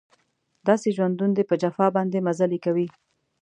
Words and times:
داسې 0.67 0.87
ژوندون 0.95 1.29
دی 1.33 1.43
په 1.49 1.55
جفا 1.61 1.87
باندې 1.95 2.25
مزلې 2.27 2.59
کوي 2.65 2.87